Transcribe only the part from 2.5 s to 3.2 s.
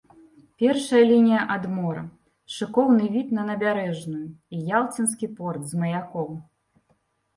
шыкоўны